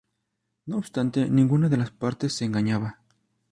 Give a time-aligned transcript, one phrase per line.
[0.65, 2.97] No obstante ninguna de las partes se engañaba.